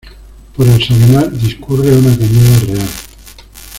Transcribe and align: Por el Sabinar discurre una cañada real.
Por 0.55 0.67
el 0.67 0.83
Sabinar 0.83 1.29
discurre 1.31 1.91
una 1.95 2.17
cañada 2.17 2.59
real. 2.61 2.89